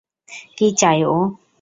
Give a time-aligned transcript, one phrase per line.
[0.57, 1.17] কী চায় ও?